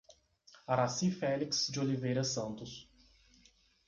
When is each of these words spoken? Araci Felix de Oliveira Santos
Araci 0.75 1.11
Felix 1.11 1.67
de 1.69 1.79
Oliveira 1.79 2.23
Santos 2.23 2.89